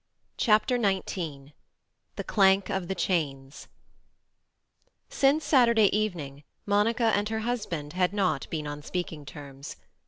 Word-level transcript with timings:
CHAPTER 0.37 0.81
XIX 0.81 1.51
THE 2.15 2.23
CLANK 2.25 2.71
OF 2.71 2.87
THE 2.87 2.95
CHAINS 2.95 3.67
Since 5.09 5.45
Saturday 5.45 5.95
evening 5.95 6.43
Monica 6.65 7.11
and 7.15 7.29
her 7.29 7.41
husband 7.41 7.93
had 7.93 8.11
not 8.11 8.49
been 8.49 8.65
on 8.65 8.81
speaking 8.81 9.27
terms. 9.27 9.75